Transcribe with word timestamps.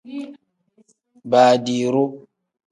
Baadiru. 1.29 2.03